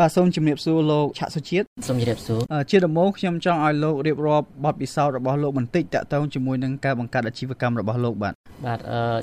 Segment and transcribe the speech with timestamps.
[0.00, 8.34] បាទសូមជម្រាបសួរលោកឆាក់សុជាតិសូមជម្រាបសួរជាដំបូងខ្ញុំចង់ឲ្យលោករៀបរាប់បទពិសោធន៍របស់លោកបន្តិចតាក់ទងជាមួយនឹងការបង្កើតអាជីវកម្មរបស់លោកបាទ
[8.66, 8.80] បាទ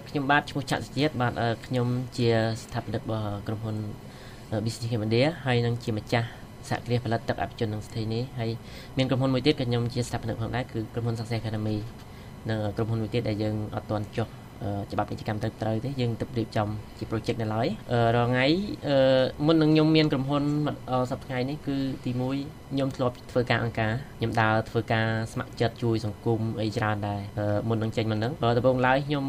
[0.08, 1.34] ខ្ញុំបាទឈ្មោះឆាក់សុជាតិបាទ
[1.66, 1.88] ខ្ញុំ
[2.18, 2.30] ជា
[2.64, 3.76] ស្ថាបនិករបស់ក្រុមហ៊ុន
[4.66, 6.28] Business Cambodia ហើយនឹងជាម្ចាស់
[6.70, 8.50] សហគ្រាសផលិតទឹកអភិជននឹងស្ថិនេះហើយ
[8.98, 11.78] មានក្រុមហ៊ុនមួយទៀតក៏ខ្ញុំជាស្ថាបនិកផងដែរគឺក្រុមហ៊ុន Success Academy
[12.50, 14.28] និងក្រុមហ៊ុនមួយទៀតដែលយើងអត់ទាន់ចុះ
[14.92, 16.68] ច្បាប់ពាណិជ្ជកម្មទៅត្រូវទេយើងទៅរៀបចំ
[16.98, 17.68] ជា project នៅឡើយ
[18.16, 18.46] រាល់ថ្ងៃ
[19.46, 20.44] មុននឹងខ្ញុំមានក្រុមហ៊ុន
[21.12, 27.22] សប្តាហ៍ថ្ងៃនេះគឺទី1ខ្ញុំធ្លាប់ធ្វើការអង្គការខ្ញុំដើរធ្វើការស្ម័គ្រចិត្តជួយសង្គមអីច្រើនដែរ
[27.70, 29.26] មុននឹងចេញមកហ្នឹងដំបូងឡើយខ្ញុំ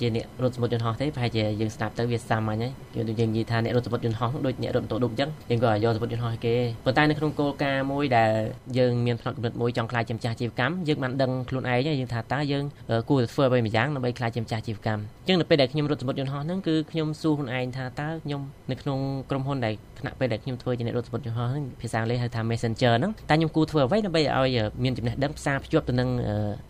[0.00, 6.54] ជាអ្នករត់សមុទ្រយន្តហោះទេប្រហែលជាយើងស្ដាប់ទៅវាសាមញ្ញហើយយើងយើងនិយាយថាអ្នករត់សមុទ្រយន្តហោះដូចអ្នករត់ម៉ូតូឌុបអញ្ចឹងយើងក៏យកសមុទ្រយន្តហោះគេ
[6.84, 8.32] ប៉ុន្តែនៅក្នុងគោលការណ៍មួយដែល
[8.78, 12.64] យើងមានផ្នែកកំណត់មួយចង់ខ្លាចជាម្ចាស់អាជីវកម្មយើងបានដឹងខ្លួនឯងយើងថាតើយើង
[13.10, 18.40] គួរតែធ្វើអ្វីម្យ៉ាងដើម្បីខ្លាចជាម្ចាស់អាជីវកម្មអញ្ចឹងនៅពេលដែលខ្ញុំរត់សមុទ្រយន្តហោះហ្នឹងគឺខ្ញុំសួរខ្លួនឯងថាតើខ្ញុំ
[18.70, 18.98] នៅក្នុង
[19.30, 26.08] ក្រុមហ៊ុនដែលថ្នាក់ពេលដែលខ្ញុំធ្វើជាអ្នករត់សមុទ្រយន្តហោះហ្នឹងភាសាអង់គ្លេសហៅថា Messenger ហ្នឹងតើខ្ញុំគួរធ្វើអ្វីដើម្បីឲ្យមានចំណេះដឹងផ្សារភ្ជាប់ទៅនឹង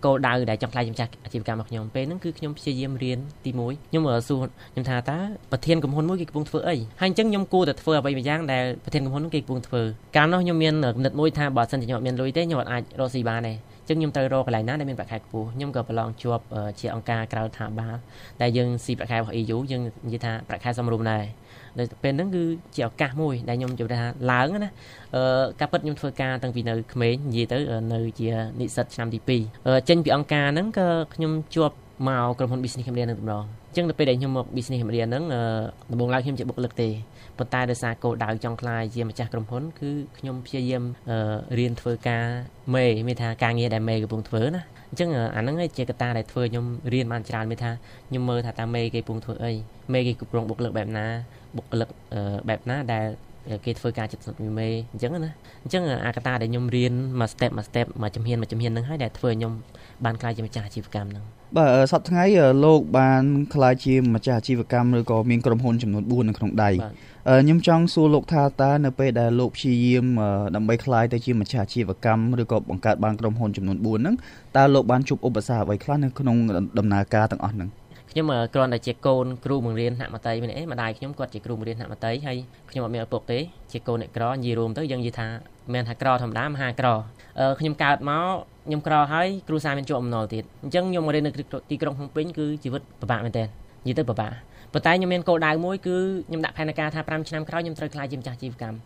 [0.04, 5.18] គោលដៅដែលចង់ខ្លាយជាម្ចាស់អាជីវកម្មរបស់ខ្ញុំពេលហ្នឹងគឺខ្ញុំព្យាយាមរៀនទី1ខ្ញុំសួរខ្ញុំថាតើ
[5.52, 9.82] ប្រធានក្រុមហ៊ុនមួយគេកំពុងធ្វើអីហើយអញ្ចឹងខ្ញុំគួរតែធ្វើអ្វីមួយយ៉ាងដែលប្រធានក្រុមហ៊ុនគេកំពុងធ្វើ
[10.16, 13.56] កាលនោះខ្ញុំមានគំនិតមួយថាបើសិនជាខ្ញុំអត់មានលុយទេខ្ញុំអាចរកស៊ីបានដែរ
[13.88, 16.44] ចឹងខ្ញុំត្រូវរកកន្លែងណាដែលមានប្រាក់ខែខ្ពស់ខ្ញុំក៏ប្រឡងជាប់
[16.80, 17.96] ជាអង្គការក្រៅថាបាល
[18.42, 21.24] ដែលយើងស៊ីប្រាក់ខែរបស់ EU យើងនិយាយថាប្រាក់ខែសមរម្យដែរ
[21.78, 22.42] នៅពេលហ្នឹងគឺ
[22.76, 24.70] ជាឱកាសមួយដែលខ្ញុំជម្រាបថាឡើងណា
[25.14, 27.58] អឺការពិតខ្ញុំធ្វើការតាំងពីនៅក្មេងនិយាយទៅ
[27.92, 28.28] នៅជា
[28.60, 29.18] និស្សិតឆ្នាំទី
[29.52, 31.76] 2ចេញពីអង្គការហ្នឹងក៏ខ្ញុំជាប់
[32.08, 35.24] មកក្រុមហ៊ុន Business Cambodia នឹងម្ដងអញ្ចឹងនៅពេលដែលខ្ញុំមក Business Cambodia ហ្នឹង
[35.90, 36.88] ដំបូងឡើយខ្ញុំជាបុគ្គលិកទេ
[37.38, 40.82] ប៉ុន្តែដោយសារគោលដៅចង់ខ្លាយជាម្ចាស់ក្រុមហ៊ុនគឺខ្ញុំព្យាយាម
[41.58, 42.24] រៀនធ្វើការ
[42.74, 47.70] មេមានថាការងារដែលមេកំពុងធ្វើណាអញ្ចឹងអាហ្នឹងជាកត្តាដែលធ្វើខ្ញុំរៀនបានច្រើនមានថា
[48.08, 49.52] ខ្ញុំមើលថាតាមេគេកំពុងធ្វើអី
[49.92, 51.06] មេគេគ្រប់គ្រងបុគ្គលិកបែបណា
[51.56, 51.88] បុគ្គលិក
[52.48, 53.06] បែបណាដែល
[53.64, 55.32] គេធ្វើការចិត្តសុទ្ធមេអញ្ចឹងណា
[55.62, 59.52] អញ្ចឹងអាកតាដែលខ្ញុំរៀនមួយ step មួយ step មួយជំហានមួយជំហានហ្នឹងហើយដែលធ្វើឲ្យខ្ញុំ
[60.04, 61.24] បានក្លាយជាម្ចាស់អាជីវកម្មហ្នឹង
[61.56, 62.24] បាទសប្តាហ៍ថ្ងៃ
[62.64, 63.22] លោកបាន
[63.54, 66.70] ក្លាយជាម្ចាស់អាជីវកម្មឬក៏មានក្រុមហ៊ុនចំនួន4នៅក្នុងដៃ
[67.42, 70.06] ខ្ញុំចង់សួរលោកថាតើនៅពេលដែលលោកព្យាយាម
[70.56, 74.14] ដើម្បីក្លាយទៅជាម្ចាស់អាជីវកម្មឬក៏បង្កើតបានក្រុមហ៊ុនចំនួន4ហ្នឹង
[74.56, 76.36] តើលោកបានជួបឧបសគ្គអ្វីខ្លះនៅក្នុង
[76.78, 77.68] ដំណើរការទាំងអស់ហ្នឹង
[78.10, 82.36] ខ្ញុំគ្រាន់តែជាកូនគ្រូបង្រៀនថ្នាក់មត្តេយ្យម្នាក់ឯងម្ដាយខ្ញុំគាត់ជាគ្រូបង្រៀនថ្នាក់មត្តេយ្យហើយ
[82.70, 83.38] ខ្ញុំអត់មានឪពុកទេ
[83.72, 85.28] ជាកូនអ្នកក្រនិយាយរួមទៅយើងនិយាយថា
[85.72, 86.88] មិនថាក្រធម្មតាមហាក្រ
[87.60, 88.24] ខ្ញុំកើតមក
[88.66, 91.30] ខ្ញុំក្រហើយគ្រូសាមានជាប់អំណុលទៀតអញ្ចឹងខ្ញុំមករៀននៅ
[91.70, 93.44] ទីក្រុងភ្នំពេញគឺជីវិតពិបាកមែនតើ
[93.86, 94.32] និយាយទៅពិបាក
[94.72, 95.96] ប៉ុន្តែខ្ញុំមានគោលដៅមួយគឺ
[96.28, 98.76] ខ្ញុំដាក់ផែនការថា5ឆ្នាំក្រោយខ្ញុំត្រូវក្លាយជាម្ចាស់អាជីវកម្ម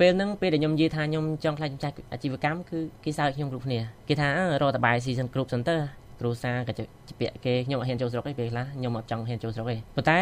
[0.00, 4.28] ពេលហ្នឹងពេលដែលខ្ញុំនិយាយថាខ្ញុំចង់ក្លាយជាម្ចាស់អាជីវកម្មគឺគេសើចខ្ញុំគ្រប់គ្នាគេថា
[4.62, 5.76] រកតបាយ season group សិនទៅ
[6.20, 6.84] គ្រូសាក៏ជា
[7.20, 10.18] ពាក្យគេខ្ញុំអត់ហ៊ានចូលស្រុកទេពេលខ្លះខ្ញុំអត់ចង់ហ៊ានចូលស្រុកទេប៉ុន្តែ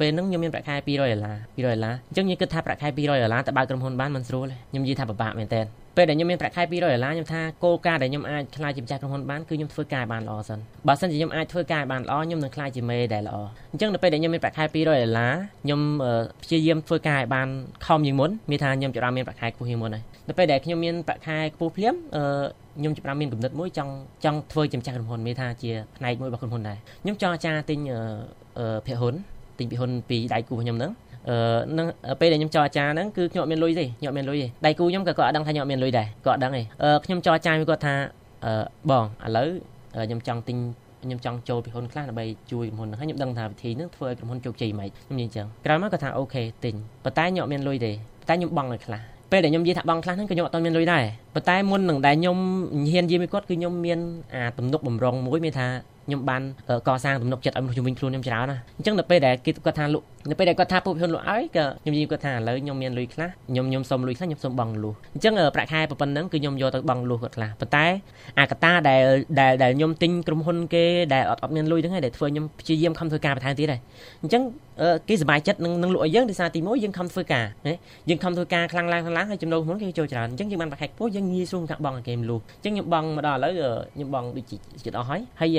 [0.00, 5.60] ពេលហ្នឹងខ្ញុំមានប្រាក់ខែ200ដុល្លារ200ដុល្លារអញ្ចឹងខ្ញុំគិតថាប្រាក់ខែ200ដុល្លារតើបើកក្រុមហ៊ុនបានមិនស្រួលទេខ្ញុំនិយាយថាពិបាកមែនតើ
[6.00, 13.36] ពេលដែលខ្ញុំមានប្រាក់ខែ200ដុល្លារខ្ញុំថាគោលការណ៍ដែលខ្ញុំអាចខ្លាយជាម្ចាស់ក្រុមហ៊ុនបានគឺខ្ញុំធ្វើការបានល្អសិនបើសិនជាខ្ញុំអាចធ្វើការបានល្អខ្ញុំនឹងខ្លាយជាមេដែលល្អ
[13.72, 15.32] អញ្ចឹងនៅពេលដែលខ្ញុំមានប្រាក់ខែ200ដុល្លារ
[15.64, 15.80] ខ្ញុំ
[16.42, 17.48] ព្យាយាមធ្វើការឲ្យបាន
[17.86, 21.94] ខំជាងមុនមានថាខ្ញុំចាប់បានមានប្រាក់ខែខ្ពស់ជាងមុនហើយនៅពេលដែលខ្ញុំមានប្រាក់ខែខ្ពស់ភ្លាម
[22.78, 23.92] ខ្ញុំចាប់បានមានគំនិតមួយចង់
[24.24, 27.78] ចង់ធ្វើជាម្ចាស់ក្រុមហ៊ុនមានថាជាផ្នែកមួយរបស់ក្រុមហ៊ុនដែរខ្ញុំចង់អាចារ្យទិញ
[28.86, 29.14] ភាគហ៊ុន
[29.58, 30.92] ទិញភាគហ៊ុនពីដៃគូរបស់ខ្ញុំហ្នឹង
[31.28, 31.36] អឺ
[31.78, 31.86] នឹង
[32.20, 37.94] ពេលដែលខ្ញុំចរចាហ្នឹងគឺខ្ញុំអត់មានលុយទេខ្ញុំអត់មានលុយទេដៃគូខ្ញុំក៏គាត់អត់ដឹងថាខ្ញុំអត់មានលុយដែរគាត់អត់ដឹងទេអឺខ្ញុំចរចាមួយគាត់ថា
[38.44, 38.52] អឺ
[38.90, 39.48] បងឥឡូវ
[40.06, 40.56] ខ្ញុំចង់ទិញ
[41.04, 47.92] ខ្ញុំចង់ចូលពីហ៊ុនខ្លះដើម្បីជួយក្រុមហ៊ុនហ្នឹងហើយខ្ញុំដឹងថាវិធីហ្នឹងធ្វើឲ្យក្រុមហ៊ុនជោគជ័យមិនខ្ញុំនិយាយអញ្ចឹងក្រោយមកគាត់ថាអូខេទិញប៉ុន្តែខ្ញុំអត់មានលុយទេ
[48.28, 49.00] តែខ្ញុំបង់ឲ្យខ្លះ
[49.32, 51.04] ពេលដែលខ្ញុំនិយាយថាបង់ខ្លះហ្នឹងក៏ខ្ញុំអត់មានលុយដែរ
[51.34, 52.36] ប៉ុន្តែមុននឹងដែលខ្ញុំ
[52.92, 53.98] ហ៊ាននិយាយមួយគាត់គឺខ្ញុំមាន
[54.34, 55.66] អាទំនុកបំរុងមួយមានថា
[56.06, 56.42] ខ្ញុំបាន
[56.88, 67.86] កសាងទំនុកចិត្តឲ្យមនុស្សជំនាញខ្លួនខ្ញុំច្រើនណាអញ្ចឹងនៅពេលដែលគេគាត់ថាលក់នៅពេលដែលគាត់ថាពុកហ៊ុនលក់ឲ្យក៏ខ្ញុំនិយាយគាត់ថាឥឡូវខ្ញុំមានលុយខ្លះខ្ញុំខ្ញុំសុំលុយខ្លះខ្ញុំសុំបង់លុះអញ្ចឹងប្រាក់ខែប៉ុណ្ណឹងគឺខ្ញុំយកទៅបង់លុះគាត់ខ្លះប៉ុន្តែ
[68.38, 69.02] អាកតាដែល
[69.40, 73.80] ដែលដែលខ្ញុំទិញក្រុមហ៊ុនគេដែលអត់អត់មានលុយហ្នឹងឯងដែលធ្វើខ្ញុំព្យាយាមខំធ្វើការបន្ថែមទៀតដែរ
[74.22, 74.42] អញ្ចឹង
[75.08, 77.74] គេសប្បាយចិត្តនឹងនឹងលក់ឲ្យយើងដោយសារទី1យើងខំធ្វើការណា
[78.08, 83.52] យើងខំធ្វើការខ្លាំងឡើងខ្លាំងឡើងហើយចំណូលមុនគេចូលច្រើនអញ្ចឹងយើងបានប្រាក់ខែខ្ពស់យើងងាយស្រួលកាក់បង់ឲ្យគេមលុះអញ្ចឹងខ្ញុំបង់មកដល់ឥឡូវ
[83.94, 85.58] ខ្ញុំបង់ដូចជាចិត្តអស់ហើយហើយ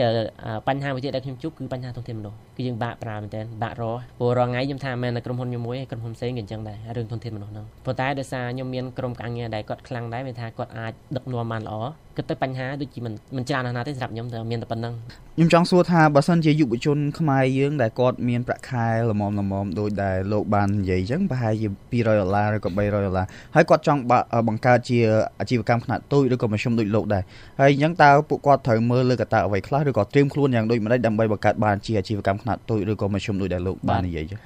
[0.67, 3.83] បញ្ហាមួយទៀតដែលខ្ញុំជួបគឺបញ្ហាធនធានមនុស្សគឺយើងបាក់ប្រើមែនតើបាក់រ
[4.19, 11.75] ព្រោះរាល់ថ្ងៃខ្ញុំថាមិនតែក្រុមហ៊ុនខ្ញុំមួយក្រុមហ៊ុនផ្សេងក៏អញ្ចឹងដែររឿងធនធានមនុស្សហ្នឹងប៉ុន្តែដោយសារខ្ញុំមានក្រុមការងារដែលគាត់ខ្លាំងដែរមានថាគាត់អាចដឹកនាំបានល្អ
[12.17, 14.93] គិតទៅបញ្ហាដូចជាមិនមិនច្រើនណាស់ទេសម្រាប់ខ្ញុំតែមានតែប៉ុណ្្នឹង
[15.35, 24.01] ខ្ញុំចង់សួរថាបើសិនជាយុវជនខ្មែរយើងដែលគាត់មានប្រាក់ខែល្មមល្មមដោយដែលលោកបាននិយាយអញ្ចឹងប្រហែលជា200ដុល្លារឬក៏300ដុល្លារហើយគាត់ចង់
[24.47, 24.99] បង្កើតជា
[25.39, 27.23] អាជីវកម្មខ្នាតតូចឬក៏មធ្យមដូចលោកដែរ
[27.59, 34.40] ហើយអញ្ចឹងតើពួកគាត់ត្រូវមើលលើកត្តាអ្វីខ្លះឬក៏ត្រៀមខ្លួនយ៉ាងដូចម្តេចដើម្បីបង្កើតបានជាអាជីវកម្មខ្នាតតូចឬក៏មធ្យមដូចដែលលោកបាននិយាយចឹង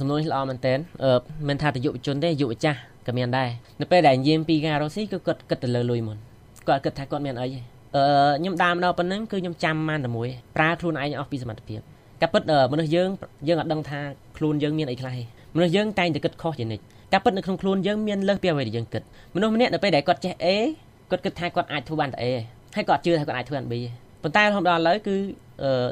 [0.00, 0.74] សំណួរនេះល្អមែនតើ
[1.48, 3.48] មិនថាតែយុវជនទេយុវចាស់ក៏មានដែរ
[3.80, 6.16] នៅពេលដែលនិយាយពីការរកស៊ីគឺគាត់គិតទៅលើលុយមុន
[6.68, 7.60] គាត់គិតថាគាត់មានអីទេ
[7.96, 8.02] អឺ
[8.40, 11.80] ខ្ញុំដើមដល់ប៉ុណ្ណឹងគឺខ្ញុំចាំបានតែមួយប្រើខ្លួនឯងអស់ពីសមត្ថភាព
[12.20, 12.42] ការពិត
[12.72, 13.08] មនុស្សយើង
[13.48, 14.00] យើងអត់ដឹងថា
[14.36, 15.22] ខ្លួនយើងមានអីខ្លះទេ
[15.54, 19.02] មនុស្សយើងតែងតែគិតខុសជានិច្ចការពិតនៅក្នុងខ្លួនយើងមានលើសពីអ្វីដែលយើងគិត
[19.34, 20.46] មនុស្សម្នាក់នៅពេលដែលគាត់ចេះ A
[21.10, 22.24] គាត់គិតថាគាត់អាចធ្វើបានតែ A
[22.76, 23.74] ហើយគាត់ជឿថាគាត់អាចធ្វើបាន B
[24.22, 25.16] ប៉ុន្តែរហូតដល់ឥឡូវគឺ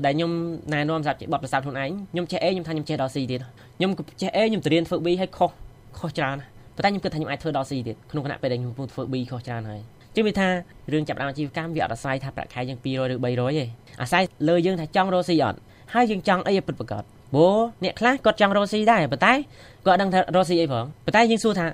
[0.07, 0.31] ដែលខ្ញុំ
[0.73, 3.41] ណែនាំសម្រាប់បទពិសោធន៍ខ្លួនឯងខ្ញុំចេះ A ខ្ញុំថាខ្ញុំចេះដល់ C ទៀត
[3.79, 5.51] ខ្ញុំចេះ A ខ្ញុំទៅរៀនធ្វើ B ហើយខុស
[5.99, 6.37] ខុសច្រើន
[6.77, 9.81] ប៉ុន្តែខ្ញុំគិតថាខ្ញុំអាចធ្វើដល់ C ទៀតក្នុងគណៈពេលដែលខ្ញុំកំពុងធ្វើ B ខុសច្រើនហើយ
[10.15, 10.49] ជាងវាថា
[10.93, 13.65] រឿងចាប់ដើមអាជីវកម្មវាអត់អាស្រ័យថាប្រាក់ខែយើង200ឬ300ទេ
[14.01, 15.59] អាស្រ័យលើយើងថាចង់រកស៊ីអត់
[15.95, 17.03] ហើយយើងចង់អីឲ្យពិតប្រាកដ
[17.35, 19.33] ព្រោះអ្នកខ្លះគាត់ចង់រកស៊ីដែរប៉ុន្តែ
[19.87, 21.67] គាត់ដឹងថារកស៊ីអីផងប៉ុន្តែយើងសួរថា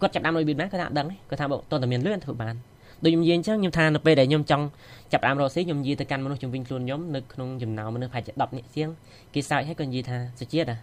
[0.00, 2.54] គាត់ចាប់ដើមរបៀបណាគាត់ថាអត់ដឹងគាត់ថាបើតើតែមានលឿនធ្វើបាន
[3.04, 4.64] ដូចខ្ញុំនិយាយអញ្ចឹងខ្ញុំថានៅពេលដែលខ្ញុំចង់
[5.12, 8.88] ចាប់ដើមរកស៊ីខ្ញុំនិយាយទៅកាន់មនុស្សជំនាញខ្លួនខ្ញុំនៅក្នុងចំណោមមនុស្សប្រហែលជា10នាក់ជាង
[9.34, 10.76] គេសើចហើយគាត់និយាយថាសុជាតិ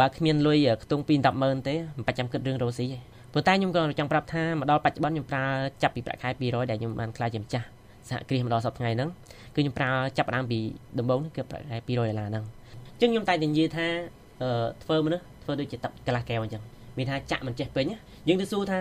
[0.00, 2.98] បើគ្មានលុយខ្ទង់ពី10ម៉ឺនទេមិនបាច់ចាំគិតរឿងរកស៊ីទេ
[3.32, 5.44] ប៉ុន្តែខ្ញុំក៏ចង់ប្រាប់ថាមកដល់បច្ចុប្បន្នខ្ញុំប្រើ
[5.82, 7.66] ចាប់ពីប្រាក់ខែ200ដែលខ្ញុំបានខ្លាចជាម្ចាស់
[8.08, 9.10] សហគ្រាសមកដល់សប្តាហ៍ថ្ងៃហ្នឹង
[9.54, 10.58] គឺខ្ញុំប្រើចាប់ដើមពី
[10.98, 12.44] ដំបូងគឺប្រាក់ខែ200ដុល្លារហ្នឹង
[12.92, 13.86] អញ្ចឹងខ្ញុំតែនិយាយថា
[14.84, 16.62] ធ្វើមនុស្សធ្វើដូចជាទឹកកន្លះកែវអញ្ចឹង
[16.98, 17.84] មានថាចាក់មិនចេះពេញ
[18.28, 18.78] យើងទៅសួរថា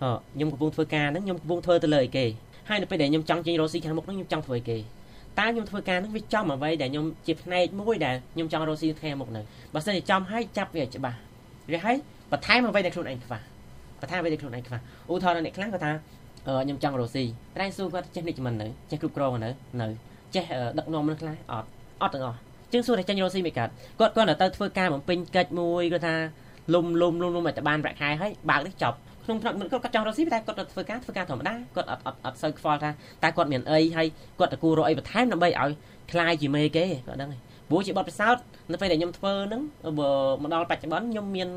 [0.00, 2.24] ខ្ញុំកំពុងធ្វើការហ្នឹងខ្ញុំកំពុងធ្វើទៅលើអីគេ
[2.68, 4.78] ហើយនៅពេលដែលខ្ញុំចង់ចេញរកស៊ីខាងមុខហ្នឹងខ្ញុំចង់ធ្វើអីគេ
[5.38, 11.18] តើខ្ញុំធ្វើការហ្នឹងវាចំអ្វីដែលខ្ញុំជាផ្នែកមួយដែលខ្ញុំចង់រកស៊ីថ្ងៃមុខហ្នឹងបើសិនជាចំហើយចាប់វាច្បាស់
[11.72, 11.96] វាហើយ
[12.32, 13.40] បន្ថែមអ្វីដែលខ្លួនឯងខ្វះ
[14.00, 14.76] បន្ថែមអ្វីដែលខ្លួនឯងខ្វះ
[15.10, 15.92] ឧទាហរណ៍អ្នកខ្លះគាត់ថា
[16.46, 17.24] ខ្ញុំចង់រកស៊ី
[17.58, 19.50] តែសួរគាត់ចេះនិចមិននៅចេះគ្រប់គ្រងនៅ
[19.80, 19.86] នៅ
[20.34, 20.44] ចេះ
[20.78, 21.68] ដឹកនាំមនុស្សខ្លះអត់
[22.02, 22.38] អត់ទាំងអស់
[22.72, 26.14] ជាងសួរតែចាញ់រកស៊ីមិនកាត់គាត់គាត់ទៅធ្វើការបំពេញកិច្ចមួយគាត់ថា
[26.74, 28.96] លុំលុំលុំលុំឲ្យតែបានប្រាក់ខែហើយបើកនេះចប់
[29.27, 32.89] ក្នុងផ្នែកគាត់គាត់ចង់រកស៊ីតែគាត់ទៅធ្វើការធ្វើការធម្មតាគាត់អត់អត់អត់សូវខ្វល់ថា
[33.23, 34.07] តើគាត់មានអីហើយ
[34.39, 35.71] គាត់ទៅគូរកអីបន្ថែមដើម្បីឲ្យ
[36.11, 37.29] คลายជាមេគេគាត់ដឹង
[37.69, 39.61] ព្រោះជាបទពិសោធន៍នៅពេលដែលខ្ញុំធ្វើហ្នឹង
[39.99, 40.09] បើ
[40.41, 41.49] មកដល់បច្ចុប្បន្នខ្ញុំមាន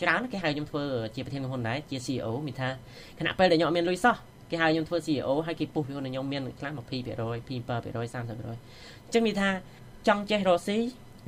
[0.00, 0.84] ច្រើនគេហៅខ្ញុំធ្វើ
[1.14, 2.68] ជាប្រធានក្រុមហ៊ុនដែរជា CEO មានថា
[3.18, 4.16] ខណៈពេលដែលខ្ញុំអត់មានលុយសោះ
[4.50, 7.98] គេហៅខ្ញុំធ្វើ CEO ហើយគេពុះពីខ្ញុំមានខ្លះ20% 27% 30%អ
[9.08, 9.50] ញ្ចឹងមានថា
[10.08, 10.78] ចង់ចេះរកស៊ី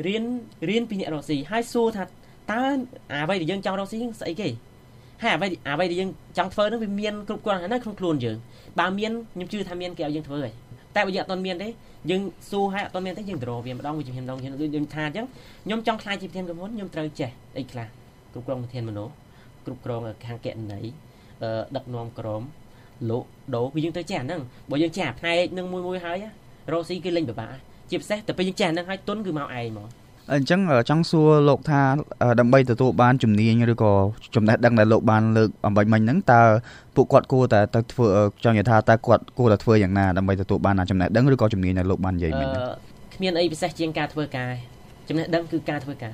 [0.07, 0.25] រៀន
[0.69, 2.63] រៀនពីអ្នករកស៊ីហើយសួរថាតើ
[3.13, 4.49] អ្វីដែលយើងចង់រកស៊ីស្អីគេ
[5.24, 8.38] ហើយអ្វីអ្វីដែលយើងចង់ធ្វើនោះវាមានគ្រប់គ្រាន់ហើយនៅក្នុងខ្លួនយើង
[8.80, 10.54] បើមានខ្ញុំជឿថាមានគេឲ្យយើងធ្វើហើយ
[10.96, 11.68] តែបើយើងអត់ទាន់មានទេ
[12.10, 15.26] យើងសួរហើយអត់ទាន់មានទេយើងដ្រវាម្ដងវាជំហានម្ដងដូចខ្ញុំថាអញ្ចឹង
[15.66, 17.88] ខ្ញុំចង់ខ្លាចជាប្រធានក្រុមហ៊ុនខ្ញុំត្រូវចេះអីខ្លះ
[18.34, 19.14] គ្រប់គ្រងប្រធានមនុស្ស
[19.66, 20.86] គ្រប់គ្រងខាងកណន័យ
[21.76, 22.42] ដឹកនាំក្រុម
[23.10, 23.24] លោក
[23.56, 26.18] ដូរគឺយើងទៅចេះអាហ្នឹងបើយើងចេះអាផ្នែកនឹងមួយមួយហើយ
[26.72, 27.56] រកស៊ីគឺលេងពិបាក
[27.90, 29.88] ជាពិសេសតែពេលយើងចេះអាហ្នឹងហើយទុនគឺមកឯងហ្មង
[30.34, 30.60] អញ្ចឹង
[30.90, 31.82] ចង់សួរលោកថា
[32.40, 33.92] ដើម្បីទទួលបានជំនាញឬក៏
[34.36, 36.42] ចំណេះដឹងដែលលោកបានលើកអំបញ្ញមិញហ្នឹងតើ
[36.96, 38.08] ពួកគាត់គួរតែទៅធ្វើ
[38.44, 42.62] ចង់និយាយថាតើគាត់គួរតែធ្វើយ៉ាងណាដើម្បីទទួលបានចំណេះដឹងឬក៏ជំនាញដែលលោកបាននិយាយមិញហ្នឹង
[43.16, 44.52] គ្មានអីពិសេសជាងការធ្វើការ
[45.10, 46.14] ចំណេះដឹងគឺការធ្វើការ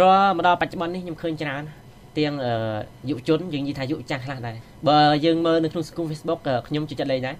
[0.00, 1.62] រាល់មកដល់បច្ចុប្បន្ននេះខ្ញុំឃើញច្រើន
[2.18, 2.34] ទាំង
[3.08, 4.56] យុវជនយើងនិយាយថាយុវចាស់ខ្លះដែរ
[4.88, 7.36] បើយើងមើលនៅក្នុងសង្គម Facebook ខ្ញុំចូលចិត្តលេងដែរ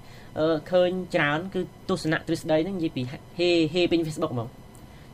[0.71, 3.19] ឃើញច្រើនគឺទស្សនៈទ្រឹស្ដីហ្នឹងនិយាយពីហេ
[3.75, 4.49] ហេពេញ Facebook ហ្មង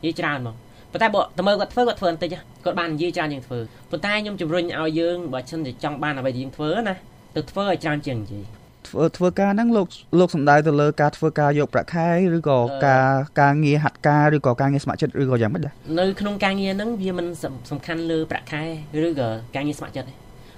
[0.03, 0.55] និយាយច្រើនហ្មង
[0.93, 2.29] ប៉ុន្តែបើតើមើលគាត់ធ្វើគាត់ធ្វើបន្តិច
[2.65, 3.59] គាត់បាននិយាយច្រើនជាងធ្វើ
[3.91, 6.95] ប៉ុន្តែខ្ញុំជំរុញឲ្យយើងបើឈិនតែចង់បានអ្វីដែលយើងធ្វើណា
[7.35, 8.45] ទៅធ្វើឲ្យច្រើនជាងនិយាយ
[8.89, 9.87] ធ្វើធ្វើការហ្នឹងលោក
[10.19, 12.07] លោកសំដៅទៅលើការធ្វើការយកប្រាក់ខែ
[12.37, 13.07] ឬក៏ការ
[13.41, 17.27] ការងារហាត់ការឬក៏ការងារស្ម័គ្រចិត្តឬក៏យ៉ាងម៉េចដែរនៅក្នុងការងារហ្នឹងវាមិន
[17.71, 18.63] សំខាន់លើប្រាក់ខែ
[19.05, 20.13] ឬក៏ការងារស្ម័គ្រចិត្តទេ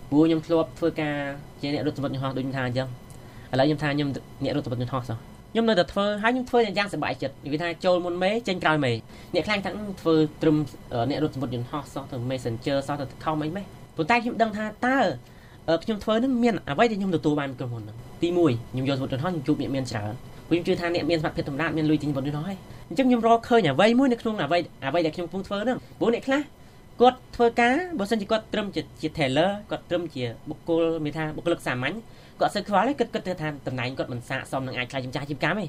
[0.09, 1.15] ព្រោះខ្ញុំធ្លាប់ធ្វើការ
[1.61, 2.87] ជាអ្នករត់សម្បត្តិយន្តហោះដូចខ្ញុំថាអញ្ចឹង
[3.51, 4.09] ឥឡូវខ្ញុំថាខ្ញុំ
[4.43, 5.17] អ្នករត់សម្បត្តិយន្តហោះសោះ
[5.55, 8.91] ខ្ញុំនៅតែធ្វើហើយខ្ញុំធ្វើយ៉ាងសប្បាយចិត្តនិយាយថាចូលមុនមេចេញក្រោយមេ
[9.33, 9.69] អ្នកខ្លាំងថា
[10.01, 10.57] ធ្វើត្រឹម
[11.09, 13.65] អ្នករត់សម្បត្តិយន្តហោះសោះទៅ Messenger សោះទៅខំអីម៉េច
[13.97, 14.97] ប៉ុន្តែខ្ញុំដឹងថាតើ
[15.83, 20.13] ខ្ញុំធ្វើនឹងមានអ្វីដែលខ្ញុំទទួលបានក្រុមហ៊ុនហ្នឹងទី1ខ្ញុំយកសម្បត្តិយន្តហោះខ្ញុំជួបអ្នកមានច្រើន
[20.47, 22.57] ព្រោះខ្ញុំជឿថាអ្នកមានសមត្ថភាពតម្រាតមានលុយទិញសម្បត្តិយន្តហោះហើយ
[22.89, 26.41] អញ្ចឹងខ្ញុំរកឃើញអ្វីមួយនៅក្នុងអ្វីអ្វីដែលខ្ញុំកំពុងធ្វើហ្នឹងព្រោះអ្នកខ្លះ
[27.01, 31.95] គាត់ធ្វើការបើសិនជាគាត់ត្រឹមជាជា tailor គាត់ត្រឹមជាបុគ្គលមានថាបុគ្គលិកសាមញ្ញ
[32.39, 35.67] គាត់សឹកខ្វល់ទេគិតគិតថាតំណែងគាត់មិនស័កសមនឹងអាចខ្លាចជាម្ចាស់ជីវកម្មទេ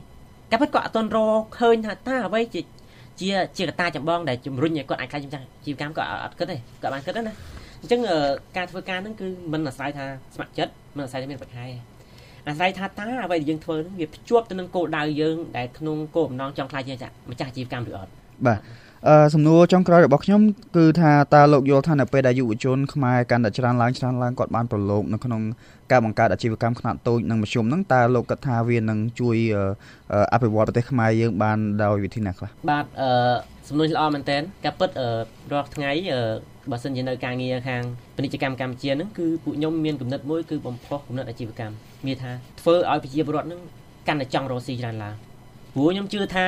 [0.50, 2.60] តែពិតគាត់អត់ទាន់រកឃើញថាតើអ្វីជា
[3.20, 7.34] ជាជាកត្តាចម្បងដែលជំរុញឲ្យគាត់អាចខ្លាចជាម្ចាស់ជីវកម្មគាត់អត់គិតទេគាត់បានគិតណា
[7.80, 8.00] អញ្ចឹង
[8.56, 10.04] ការធ្វើការហ្នឹងគឺមិនអាស្រ័យថា
[10.34, 11.66] ស្ម័គ្រចិត្តមិនអាស្រ័យថាមានប្រាក់ខែ
[12.48, 16.94] អាស្រ័យថាតើអ្វីដែលយើងធ្វើហ្នឹងវាភ្ជាប់ទៅនឹងគោលដៅយើងដែលក្នុងគោលបំណងចង់ខ្លាចជា
[17.30, 18.10] ម្ចាស់ជីវកម្មឬអត់
[18.46, 18.85] បាទអឺ
[19.34, 20.40] សំណួរចុងក្រោយរបស់ខ្ញុំ
[20.76, 25.40] គឺថាតើលោកយល់ថានៅពេលដែលយុវជនខ្មែរកាន់តែច្រើនឡើងច្រើនឡើងគាត់បានប្រឡូកនៅក្នុង
[25.90, 29.36] ការបង្កើតអាជីវកម្មខ្នាតតូចនិងមធ្យមហ្នឹងតើលោកគិតថាវានឹងជួយ
[30.32, 33.10] អភិវឌ្ឍប្រទេសខ្មែរយើងបានដោយវិធីណាខ្លះបាទអឺ
[33.68, 34.90] សំណួរល្អមែនតើការពិត
[35.52, 35.90] រាល់ថ្ងៃ
[36.70, 37.82] បើសិនជានៅការងារខាង
[38.16, 41.74] ពាណិជ្ជកម្មកម្ពុជាហ្នឹងគឺពួកខ្ញុំមានគំនិតមួយគឺបំផុសគំនិតអាជីវកម្ម
[42.06, 43.60] មានថាធ្វើឲ្យប្រជាពលរដ្ឋហ្នឹង
[44.08, 45.14] កាន់តែចង់រកស៊ីច្រើនឡើង
[45.74, 46.46] ព្រោះខ្ញុំជឿថា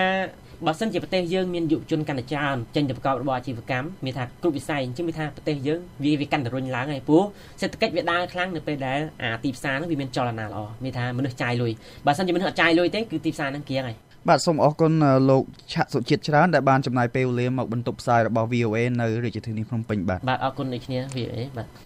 [0.67, 7.23] បើសិនជាប្រទេសយើងមានយុវជនកាន់តែច្រើនចេញទៅប្រកបរបរអាជីវកម្មមានថាគ្រប់វិស័យអញ្ចឹងមានថាប្រទេសយើងវាវាកាន់តែរុញឡើងហើយព្រោះ
[7.61, 11.73] សេដ្ឋកិច្ចវាដើរខ្លាំងនៅពេលដែលអាទីផ្សារហ្នឹងវាមានចលនាល្អមានថាមនុស្សចាយលុយ
[12.07, 13.97] បើសិនជាមនុស្សអត់ចាយលុយទេគឺទីផ្សារហ្នឹងគៀងហើយ
[14.29, 14.93] បាទសូមអរគុណ
[15.31, 21.69] លោកឆាក់សុជាតិច្រើនដែលបានចំណាយពេលវេលាមកបន្ទប់ផ្សាយរបស់ VOA នៅរាជធានីភ្នំពេញបាទបាទអរគុណដូចគ្នា VOA បាទ